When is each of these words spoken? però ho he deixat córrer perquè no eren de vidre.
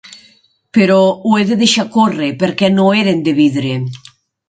però 0.77 0.97
ho 1.09 1.35
he 1.41 1.59
deixat 1.61 1.93
córrer 1.99 2.33
perquè 2.47 2.73
no 2.81 2.91
eren 3.05 3.25
de 3.31 3.39
vidre. 3.45 3.79